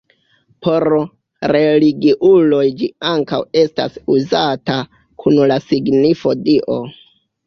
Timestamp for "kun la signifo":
5.25-6.35